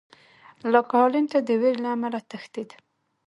لاک 0.71 0.89
هالېنډ 0.99 1.27
ته 1.31 1.39
د 1.47 1.49
وېرې 1.61 1.79
له 1.83 1.89
امله 1.95 2.19
تښتېد. 2.29 2.69